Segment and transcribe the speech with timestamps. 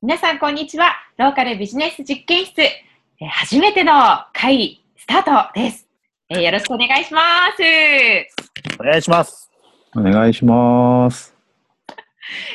[0.00, 0.94] 皆さん、こんにちは。
[1.16, 3.92] ローカルビジネス実験室、えー初めての
[4.32, 5.88] 会スタートです、
[6.28, 7.20] えーよろしくお願いしま
[7.56, 8.78] す。
[8.80, 9.50] お願いします。
[9.96, 11.34] お願いします。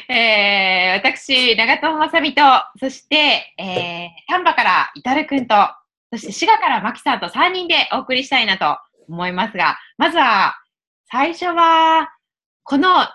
[0.08, 2.42] えー私、長友まさみと、
[2.80, 5.54] そして、えー、丹波からイタルくんと、
[6.14, 8.78] そして滋賀からマキさんと3人でお送りしたいなと
[9.10, 10.56] 思いますが、まずは、
[11.12, 12.08] 最初は、
[12.64, 13.06] この、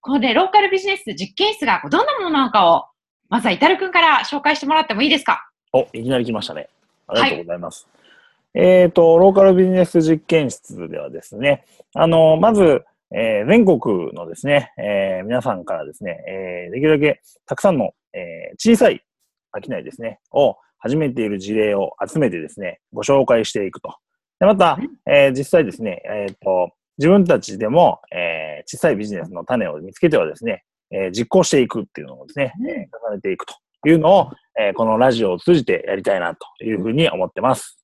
[0.00, 2.84] このね、ローカルビジネス実験室がどんなものなのかを、
[3.34, 5.50] まずはイタルくんから紹介してもらってもいいですか？
[5.72, 6.68] お、いきなり来ましたね。
[7.08, 7.88] ありがとうございます。
[8.54, 19.02] えっ、と、ローカルビジネス実験室ではですね、あの、まず、えー全国のですね、えー皆さんからですね、えーできるだけたくさんの、えー小さい
[19.52, 23.96] 商いですね、を始めている事例を集めてですね、ご紹介していくと。
[24.38, 24.78] でまた、
[25.10, 30.62] えー実際ですね、えっ、と、自分たちでも、えー小さいビジネスの種を見つけてはですね、
[30.94, 33.54] えー実行していくっていうのをですね、うんえー重ねていくと
[33.86, 37.78] いうのを、えーこのラジオを通じてやりたいなというふうに思ってます。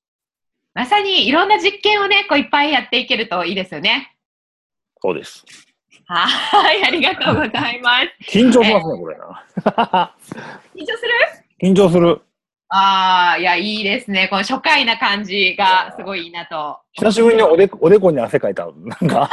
[0.73, 4.15] まさにいろんな実験をね、こういっぱいやっていけるといいですよね。
[5.01, 5.43] そうです。
[6.05, 8.31] はい、ありがとうございます。
[8.37, 9.45] 緊張しますね、これな。
[10.75, 11.03] 緊張す
[11.61, 11.69] る？
[11.69, 12.21] 緊張する。
[12.69, 14.27] ああ、いや、いいですね。
[14.29, 16.79] この初回な感じがすごいいいなと。
[16.93, 18.65] 久しぶりにおでこおでこに汗かいた。
[18.65, 19.29] なんか、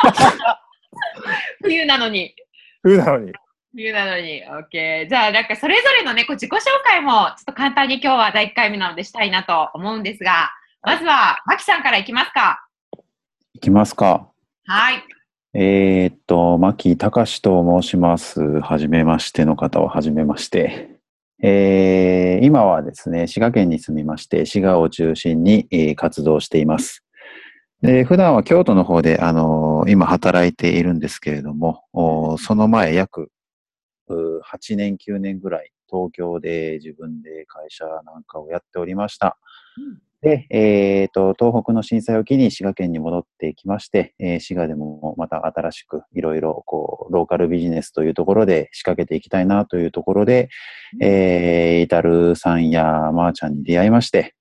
[1.62, 2.34] 冬なのに。
[2.82, 3.32] 冬なのに。
[3.78, 4.42] 冬なのに。
[4.44, 5.08] OK。
[5.08, 10.50] じゃあ、なんかそれぞれのね、こう自己紹介もちょっと簡単に今日は第1回目なのでしたいなと思うんですが、
[10.82, 12.66] まずは、マキさんからいきますか。
[13.54, 14.28] いきますか。
[14.66, 15.04] はい。
[15.54, 18.60] えーっと、牧隆と申します。
[18.60, 20.90] はじめましての方ははじめまして。
[21.40, 27.04] えー今はですね、滋賀県に住みまして、滋賀を中心に、えー活動しています。
[27.80, 31.84] で、普段は京都の方で、あのー今働いているんですけれども、
[32.38, 33.30] その前約
[34.14, 39.38] 8年、9年ぐらい、東京で自分で会社なんかをやっておりました。
[40.20, 50.48] で、えっ、と、東北の震災を機に滋賀県に戻ってきまして、えー滋賀でもまた新しくいろいろ、こう、ローカルビジネスというところで仕掛けていきたいなというところで、
[51.00, 54.34] えー、イタルさんやまーちゃんに出会いまして、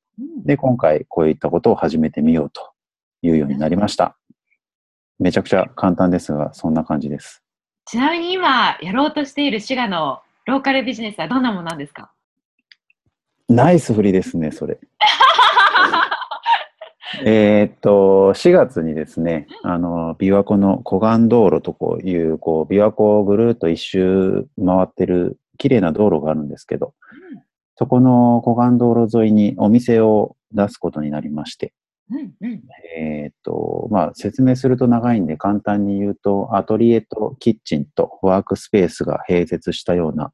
[0.45, 2.71] で、今回こういったことを始めてみようと
[3.21, 4.17] いうようになりました。
[5.19, 7.43] めちゃくちゃ簡単ですが、そんな感じです。
[7.87, 12.11] ちなみに今、やろうとしている滋賀のローカルビジネスはどんなものなんですか？
[13.49, 14.77] ナイス振りですね、それ。
[17.23, 26.93] えーっと、4月にですね、あの、琵琶湖の湖岸道路とこういう、こう、琵琶湖をぐるっと一周回ってる綺麗な道路があるんですけど、
[27.77, 31.73] そこの湖岸道路沿いにお店を出すことになりまして、
[32.09, 32.61] うんうん。
[32.97, 40.31] えーっと、まあ、説明すると長いんで簡単に言うと、アトリエとキッチンとワークスペースが併設したような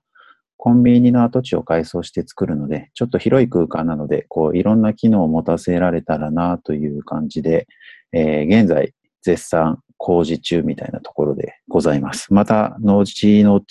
[0.58, 7.68] コンビニの跡地を改装して作るので、ちょっと広い空間なので、こう、いろんな機能を持たせられたらなという感じで、
[8.14, 12.34] えー現在、絶賛工事中みたいなところでございます。
[12.34, 13.62] また、後々、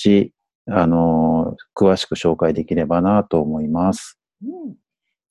[0.67, 4.19] あのー詳しく紹介できればなと思います。
[4.43, 4.75] うん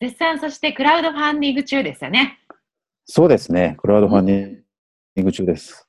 [0.01, 2.39] 絶賛そしてクラウドファンディング中ですよね。
[3.05, 3.75] そうですね。
[3.79, 5.87] クラウドファンディング中です。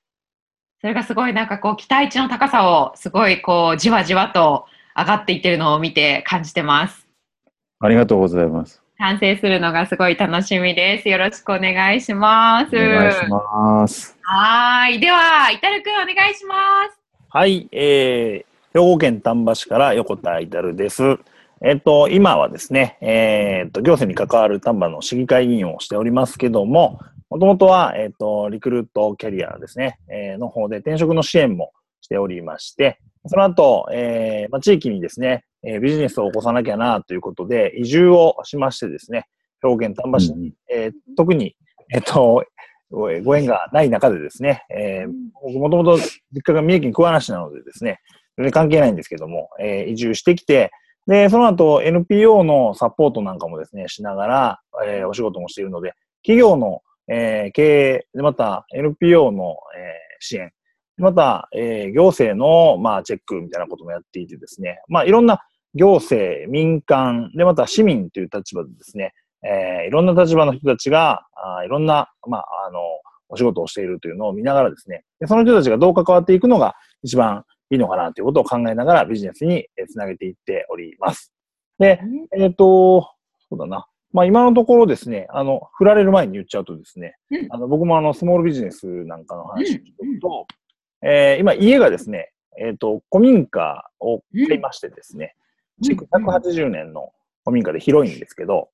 [0.81, 7.06] それがすごいなんかこう期待値の高さをすごいこうじわじわと上がっていってるのを見て感じてます。
[7.78, 8.83] ありがとうございます。
[8.99, 11.09] 完成するのがすごい楽しみです。
[11.09, 12.77] よろしくお願いします。
[12.77, 14.17] お願いします。
[14.23, 15.00] はーい。
[15.00, 16.55] では、イタルくんお願いしま
[16.89, 16.99] す。
[17.29, 21.03] はい、えー、兵庫県丹波市から横田至です。
[21.65, 26.99] えっと、今はですね、えーっと、行政に関わる丹波の市議会議員をしておりますけども、
[27.31, 39.27] もともとは、えっと、リクルートキャリアですね、えーの方で転職の支援もしておりまして、その後、えーまあ、地域にですね、えービジネスを起こさなきゃなということで、移住をしましてですね、
[39.62, 40.55] 兵庫県丹波市に、うん。
[40.69, 41.55] えー特に、
[41.94, 42.44] えっと、
[42.91, 45.99] ごご縁がない中でですね、えー僕もともと
[46.33, 48.00] 実家が三重県桑名市なのでですね、
[48.37, 50.73] 全然関係ないんですけども、えー移住してきて、
[51.06, 60.52] で、その後 NPO のサポートなんかもですね、しながら、えーお仕事もしているので、企業の、えー経営、でまた NPO の、えー支援、
[60.99, 65.40] また、えー行政の、まあ、チェックみたいなこともやっていてですね、まあ、いろんな
[65.75, 69.12] 行政、民間、で、また市民という立場でですね、
[69.44, 72.78] えーいろんな立場の人たちが、あいろんな、まあ、あの、
[73.32, 81.33] お仕事をしているというのを見ながらですね、でその人たちがどう関わっていくのが一番いいのかなということを考えながらビジネスにえーつなげていっております。
[81.79, 82.03] で、
[82.37, 83.09] えっ、と、
[83.49, 83.89] そうだな。
[84.13, 90.47] まあ今のところですね、あの、振られる前に言っちゃうとですね、うんあの僕もあの、スモールビジネスなんかの話をしておくと、
[91.03, 95.35] えー今家がですね、えっ、と、古民家を買いましてですね、
[95.83, 98.69] 築180年の古民家で広いんですけど、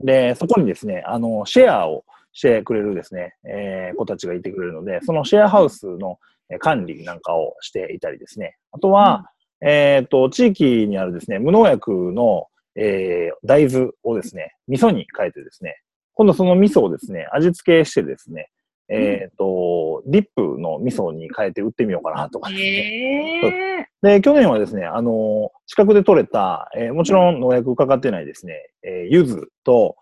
[0.00, 6.18] で、そこにですね、あの、シェアをしてくれるですね、えー、子たちがいてくれるので、そのシェアハウスの
[6.58, 8.56] 管理なんかをしていたりですね。
[8.72, 9.30] あとは、
[9.60, 15.76] うん、えっ、と、地域にあるですね、無農薬の、えー、大豆をですね、味噌に変えてですね、
[16.14, 18.48] 今度その味噌をですね、味付けしてですね、
[18.90, 23.88] えっ、ー、と、ディップの味噌に変えて売ってみようかなとかですね。
[24.00, 29.96] で、去年はですね、あの、近くで採れた、えー、もちろん農薬かかってないですね、えー、柚子と、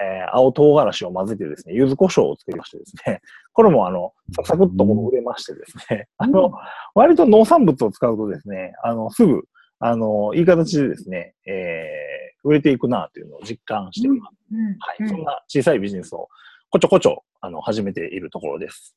[0.00, 3.20] えー、青唐辛子を混ぜてですね、柚子胡椒を作りましてですね、
[3.52, 6.52] これもあの、サクサクっと売れましてですね、 あの、
[6.94, 9.42] 割と農産物を使うとですね、あの、すぐ、
[9.80, 14.36] あの、いい形でですね、えー、売れていくなというのを実感しております。
[14.78, 15.08] はい。
[15.08, 16.28] そんな小さいビジネスを
[16.72, 18.96] こちょこちょ、あの、始めているところです。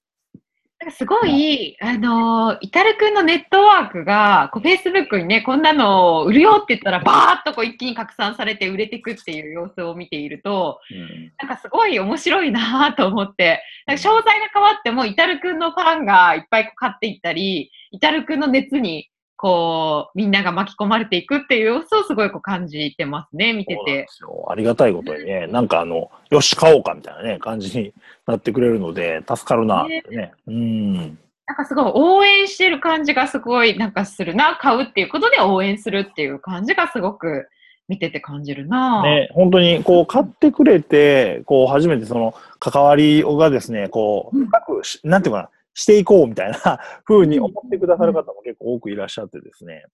[0.79, 24.07] なんかすごい、あの、イタル君のネットワークが、こう、Facebook にね、こんなの売るよって言ったら、バーッとこう一気に拡散されて売れていくっていう様子を見ていると、うん、なんかすごい面白いなと思って、なんか詳細が変わっても、イタル君のファンがいっぱい買っていったり、イタル君の熱にこう、みんなが巻き込まれていくっていう様子をすごいこう感じてますね、見てて。
[24.47, 27.93] ありがたいことにね、なんかあの、よし、買おうかみたいなね、感じに
[28.25, 30.03] なってくれるので、助かるなね。
[30.09, 31.17] ねうん。
[31.47, 37.47] なんかすごい応援してる感じがすごいなんかするな、買うっていうことで応援するっていう感じがすごく
[37.87, 39.03] 見てて感じるな。
[39.03, 49.85] ね、本当にこう買ってくれて、こう初めてその関わりがですね、こう、深く、なんていうかな、していこうみたいな 風に思ってくださる方も結構多くいらっしゃってですね。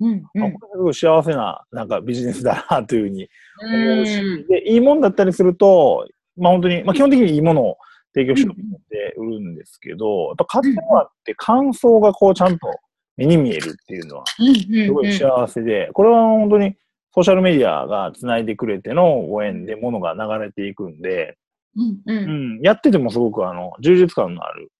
[0.00, 0.10] うん。
[0.34, 3.28] うん、すごい幸せななんかビジネスだなというふうに
[3.62, 6.06] 思うし、うん、で、いいもんだったりすると、
[6.36, 7.78] まあ本当に、まあ基本的にいいものを
[8.14, 12.68] 提供しようと思って売るんですけど、やっぱ買ってもらって感想がこうちゃんと
[13.16, 16.74] 目に見えるっていうのは、すごい幸せで、これは本当に
[17.14, 21.36] ソーシャルメディアが繋いでくれてのご縁で物が流れていくんで、
[21.76, 22.30] うんうん。
[22.56, 24.70] うん、やっててもすごくあの、充実感のある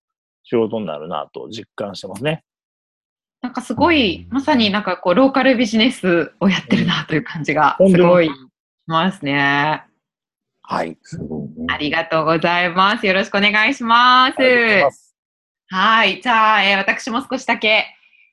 [0.50, 2.42] 仕事になるなと実感してますね。
[3.40, 8.32] なんかすごい、まさになんかこう、ローカルビジネスをやってるなという感じがすごいし
[8.86, 9.84] ますね。
[10.62, 10.98] はい。
[11.68, 13.06] ありがとうございます。
[13.06, 14.42] よろしくお願いします。
[15.68, 16.20] はい。
[16.20, 17.86] じゃあ、えー、私も少しだけ、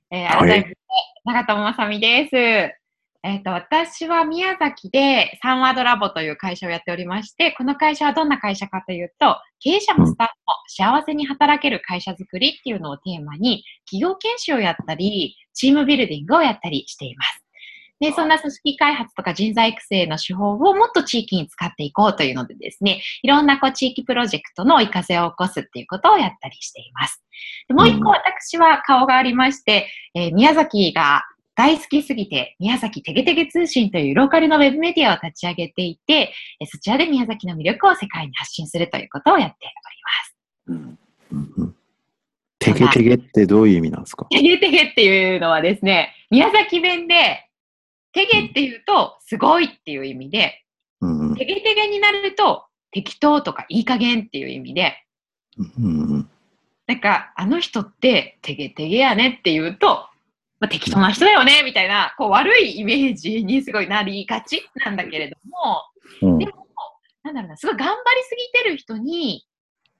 [0.10, 0.78] えー、改めて、
[1.24, 2.87] 長友まさみです。
[3.24, 17.44] えっ、ー、と、私は宮崎でサンワードラボという会社をやっておりまして、この会社はどんな会社かというと、経営者もスタッフも幸せに働ける会社づくりっていうのをテーマに、企業研修をやったり、チームビルディングをやったりしています。
[18.00, 27.24] で、そんな組織開発とか人材育成の手法をもっと地域に使っていこうというのでですね、いろんなこう地域プロジェクトの活かせを起こすっていうことをやったりしています。
[27.68, 31.24] でもう一個私は顔がありまして、えー、宮崎が
[31.58, 36.32] 大好きすぎて、宮崎てげてげ通信というローカルのウェブメディアを立ち上げていて、
[36.68, 39.56] そちらで宮崎の魅力を世界に発信するということをやって
[40.68, 40.98] おります。
[41.32, 41.76] うんうん、
[42.60, 44.26] てげてげってどういう意味なんですか？
[44.26, 47.50] てげてげっていうのはですね、宮崎弁で、
[48.14, 50.64] てげっていうと、すごいっていう意味で、
[51.02, 54.94] うん、てげてげになると、適当とかいい加減っていう意味で、
[55.58, 56.30] うん、
[56.86, 60.07] なんか、あの人っててげてげやねっていうと、
[60.60, 66.68] まあ、適当な人だよね、みたいな、こう、悪いイメージにすごいなりがちなんだけれども、うん、でも、
[67.24, 69.46] なんだろうな、すごい頑張りすぎてる人に、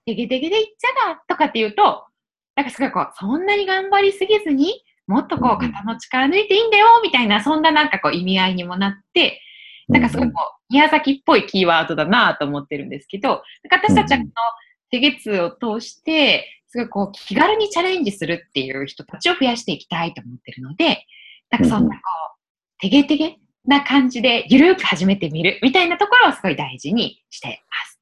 [0.06, 2.06] てげてげでいっちゃがとかっていうと、
[2.56, 9.42] なんかすごいこう、そんなに頑張りすぎずに、もっとこう、肩の力抜いていいんだよ、みたいな、そんななんかこう、意味合いにもなって、
[9.88, 14.32] なんかすごいこう、宮崎っぽいキーワードだなと思ってるんですけど、私たちはこの、
[14.90, 21.06] 手月を通して、すごいこう気軽にチャレンジするっていう人たちを増やしていきたいと思ってるので、
[21.50, 22.02] なんかそんなこ
[22.78, 28.00] う、てげてげな感じでゆるく始めてみるみたいなところをすごい大事にしてます。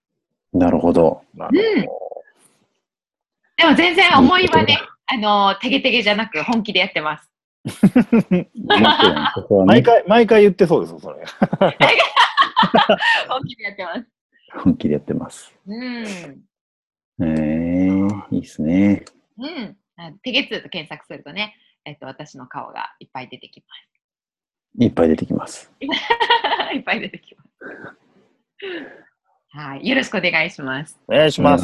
[0.54, 1.22] なるほど。
[1.38, 1.50] うん。
[3.58, 7.30] でも全然思いはね、あの、てげてげじゃなく本気でやってます。
[9.66, 11.24] 毎回、毎回言ってそうですよ、それ。
[13.28, 14.06] 本気でやってます。
[14.64, 15.54] 本気でやってます。
[15.66, 16.42] うん。
[17.20, 19.06] えー、いいですね。
[19.38, 19.78] うん。
[20.22, 21.56] テゲツーと検索するとね、
[21.86, 24.84] えっと、私の顔がいっぱい出てきます。
[24.84, 25.72] いっぱい出てきます。
[25.80, 27.50] いっぱい出てきます。
[29.50, 29.88] はい。
[29.88, 31.00] よろしくお願いします。
[31.08, 31.64] お願いします。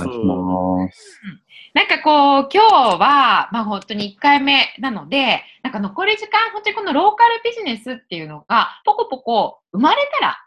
[1.73, 10.37] なんかこう、今日は、まあ本当に1回目なので、なんか残り時間、本当にこのローカルビジネスっていうのが、ポコポコ生まれたら、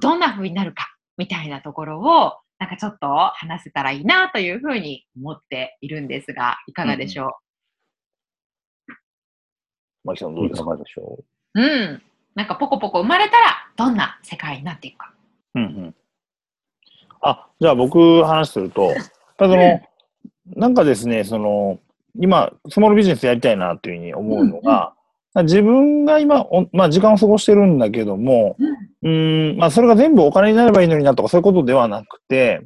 [0.00, 7.36] どんな風になるか、みたいなところを、なんかちょっと話せたらいいなというふうに思っているんですが、いかがでしょ
[8.88, 8.92] う、
[10.04, 10.76] マキさんどうですか？
[10.76, 11.18] でしょ
[11.54, 12.02] ううん。
[12.34, 15.12] なんかポコポコ生まれたら、どんな世界になっていくか。
[15.54, 15.94] うんうん。
[17.20, 19.04] あ、じゃあ僕話すると、やっ
[19.36, 19.80] ぱりその、
[20.54, 21.78] なんかですね、その、
[22.18, 24.94] 今、スモールビジネスやりたいなというふうに思うのが、
[25.42, 28.56] 自分が今、おまあ時間を過ごしてるんだけども、
[29.02, 29.50] うん。
[29.50, 32.62] うん、まあそれが全部お金になればいいのになとかそういうことではなくて、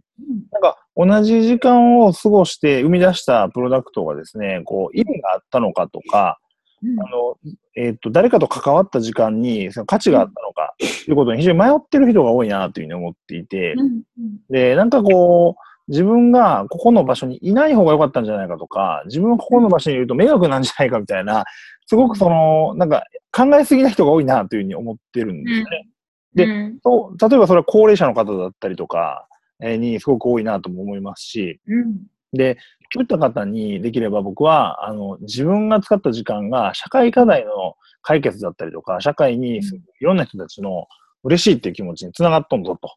[0.53, 6.39] なんか同じ時間を過ごして生み出したプロダクトがですね、こう意味があったのかとか、
[6.83, 7.01] うん。
[7.01, 7.37] あの、
[7.77, 14.03] えっ、と、誰かと関わった時間にその価値があったのかということに非常に迷ってる人が多いなというふうに思っていて、うん。
[14.49, 21.45] で、なんかこう、自分がここの場所にいない方が良かったんじゃないかとか、自分がここの場所にいると迷惑なんじゃないかみたいな、
[21.87, 25.89] すごくその、なんか考えすぎな人が多いなというふうに思ってるんですよね。
[26.33, 26.79] でうん
[27.19, 29.27] 例えばそれは高齢者の方だったりとか、
[29.61, 32.59] えーにすごく多いなとも思いますし、うんで、
[32.93, 40.87] そういった方にできれば僕は、あの、自分が使った時間が社会課題の解決だったりとか、社会にいろんな人たちの
[41.25, 42.95] 嬉しいっていう気持ちにつながっとんぞと。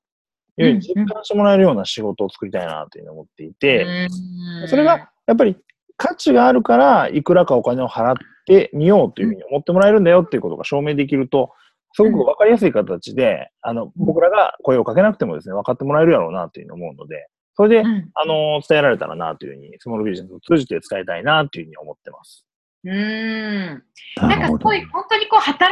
[0.57, 5.57] いうふうに実感してもらえるような仕事を作りたいなというふうに思っていて、うんそれがやっぱり
[5.97, 11.51] 価値があるから、いくらかお金を払ってみようというふうに思ってもらえるんだよっていうことが証明できると、
[11.95, 22.45] すごくわかりやすい形で、あの、僕らが声をかけなくてもですね、分かってもらえるやろうなというふうに思うので、それで、うんあの、伝えられたらなというふうに、スモールビジネスを通じて伝えたいなというふうに思ってます。
[22.83, 23.83] うん。
[24.17, 24.73] なんかすご。
[24.73, 25.71] い、本当にこう、働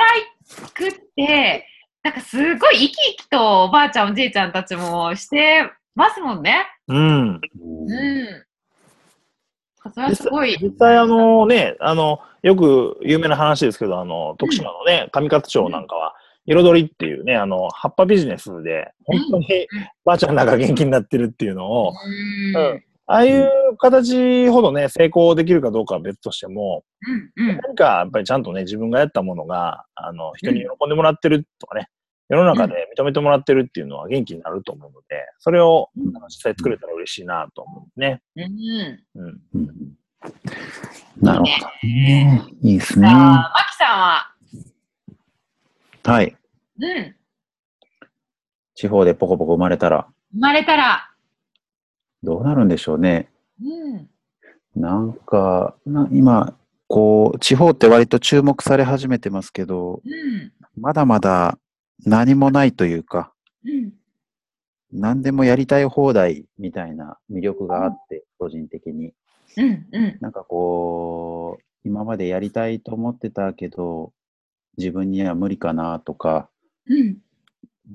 [0.75, 1.65] くって、
[2.03, 6.65] なんかすごい生き生きとおばあちゃん、おじいちゃんたちもしてますもんね。
[6.87, 7.29] うん。
[7.29, 7.39] うん。
[9.93, 10.57] それはすごい。
[10.61, 16.15] 実際あのね、あの、よく有名な話ですけど、あの、徳島のね、上勝町なんかは、
[16.47, 19.67] 彩りっていうね、あの、葉っぱビジネスで、本当に
[20.03, 22.55] ばあちゃんなんか元気になってるっていうのを、うん。
[22.55, 26.85] うんああいう形ほどね、成功できるかどうかは別としても、
[27.37, 27.49] うん。
[27.49, 27.57] うん。
[27.57, 31.89] 何かやっぱりちゃんとね、自分がやったものが、あの、人に喜んでもらってるとかね、
[32.29, 38.21] 世の中で認めてもらってるっていうのは元気になると思うので、それをうんあの実際作れたら嬉しいなと思うね。
[38.37, 38.43] うん。
[39.15, 39.41] うん。
[39.55, 39.97] うん
[41.21, 41.51] なるほど
[41.83, 42.43] ね。
[42.61, 43.09] いいですね。
[43.09, 44.35] あ、マキさんは、
[46.03, 46.37] はい。
[46.79, 47.15] うん。
[48.75, 51.10] 地方でポコポコ生まれたら生まれたら、
[52.23, 53.29] どうなるんでしょうね。
[53.63, 54.09] うん。
[54.75, 56.55] なんか、な今、
[56.87, 60.51] こう、地方って割と注目され始めてますけど、うん。
[60.79, 61.57] まだまだ
[62.05, 63.33] 何もないというか、
[63.65, 63.93] うん。
[64.91, 69.13] 何でもやりたい放題みたいな魅力があって、個人的に。
[69.57, 69.87] うん。
[69.91, 70.17] うん。
[70.21, 74.11] なんかこう、今までやりたいと思ってたけど、
[74.77, 76.49] 自分には無理かなとか、
[76.87, 77.17] うん。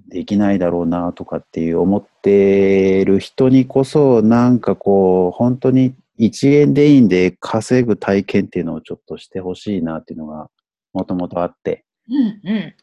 [0.08, 10.48] できないだろうなとかっていう思ってる人にこそ、なんかこう、本当に1円でいいんで稼ぐ体験っていうのをちょっとしてほしいなっていうのが
[10.92, 12.40] もともとあって、うん。
[12.44, 12.74] うん。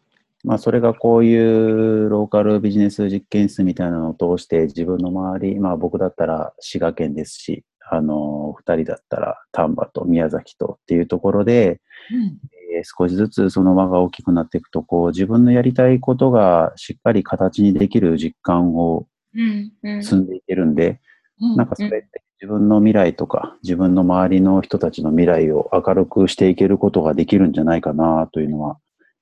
[0.44, 11.80] まあそれがこういうローカルビジネス実験室みたいなのを通して自分の周り、まあ僕だったら滋賀県ですし、あの、二人だったら丹波と宮崎とっていうところで、
[12.14, 12.38] うん。
[12.74, 19.72] えー少しずつその輪が大きくなっていくと、こう自分のやりたいことがしっかり形にできる実感をうん。
[19.84, 20.04] うん。
[20.04, 21.00] 積んでいけるんで、
[21.42, 28.78] うんなんかそれって自分の未来とか自分の周りの人たちの未来を明るくしていけることができるんじゃないかなというのは、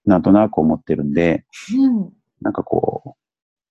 [0.05, 1.45] なんとなく思ってるんで、
[1.77, 2.09] うん。
[2.41, 3.11] なんかこう、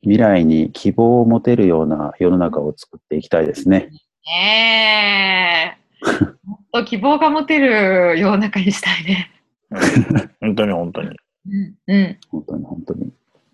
[0.02, 3.90] 未来に希望を持てるような世の中を作っていきたいですね。
[4.26, 5.80] ねえ。
[6.44, 9.30] もっと希望が持てる世の中にしたいね。
[10.40, 11.08] 本当に本当に。
[11.08, 11.74] うん。
[11.86, 12.18] うん。
[12.30, 13.12] 本当に本当に。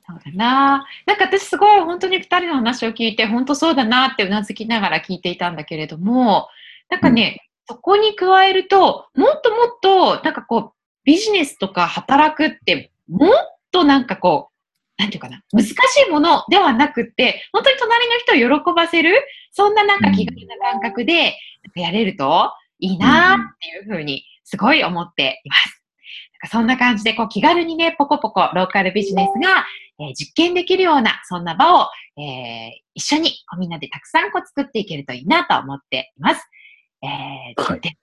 [0.08, 0.86] そうだな。
[1.06, 6.48] なんか私すごい本当に二人の話を聞いて、本当そうだなってうなずきながら聞いていたんだけれども、
[6.90, 10.72] なんかね、そこに加えると、もっともっと、なんかこう、
[11.04, 13.30] ビジネスとか働くって、もっ
[13.72, 14.56] となんかこう、
[15.02, 15.72] なんていうかな、難し
[16.06, 19.14] いものではなくって、本当に隣の人を喜ばせる、
[19.52, 25.85] そんななんか気軽な感覚で、なんかやれるといいなっていうふうに、すごい思っています。
[26.50, 29.64] そんな感じで、こう気軽にね、ポコポコローカルビジネスが、
[29.98, 31.88] えー実験できるような、そんな場を、
[32.18, 36.48] えー一緒にこうみんなでたくさんこう作っていけるといいなと思っています。
[37.02, 37.96] えーはいで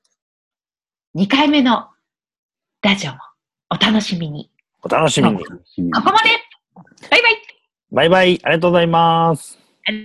[1.16, 1.90] 2回目の
[2.82, 3.18] ラジオも
[3.70, 4.50] お楽しみに。
[4.82, 5.38] お楽しみに。
[5.94, 6.30] ここまで
[7.10, 7.42] バイバイ
[7.92, 8.40] バイバイ。
[8.44, 9.62] ありがとうございます。